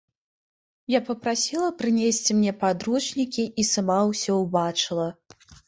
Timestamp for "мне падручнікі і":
2.39-3.69